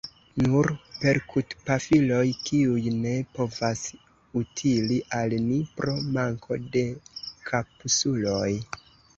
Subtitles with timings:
[0.43, 0.67] Nur
[1.01, 3.83] perkutpafiloj, kiuj ne povas
[4.41, 6.85] utili al ni, pro manko de
[7.53, 8.51] kapsuloj.